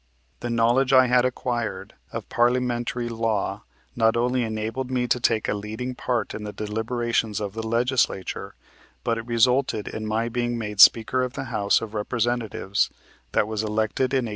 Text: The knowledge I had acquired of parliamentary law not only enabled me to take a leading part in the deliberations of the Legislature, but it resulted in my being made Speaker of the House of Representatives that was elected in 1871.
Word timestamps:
The 0.39 0.49
knowledge 0.49 0.93
I 0.93 1.05
had 1.05 1.25
acquired 1.25 1.93
of 2.11 2.27
parliamentary 2.27 3.07
law 3.07 3.65
not 3.95 4.17
only 4.17 4.41
enabled 4.41 4.89
me 4.89 5.07
to 5.07 5.19
take 5.19 5.47
a 5.47 5.53
leading 5.53 5.93
part 5.93 6.33
in 6.33 6.43
the 6.43 6.51
deliberations 6.51 7.39
of 7.39 7.53
the 7.53 7.61
Legislature, 7.61 8.55
but 9.03 9.19
it 9.19 9.27
resulted 9.27 9.87
in 9.87 10.07
my 10.07 10.27
being 10.27 10.57
made 10.57 10.81
Speaker 10.81 11.21
of 11.21 11.33
the 11.33 11.43
House 11.53 11.81
of 11.81 11.93
Representatives 11.93 12.89
that 13.33 13.47
was 13.47 13.61
elected 13.61 14.11
in 14.11 14.25
1871. 14.25 14.29